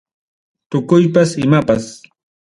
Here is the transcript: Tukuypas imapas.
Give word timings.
Tukuypas 0.69 1.31
imapas. 1.45 1.83